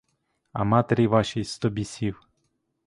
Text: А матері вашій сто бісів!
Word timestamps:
А 0.53 0.63
матері 0.63 1.07
вашій 1.07 1.43
сто 1.43 1.69
бісів! 1.69 2.21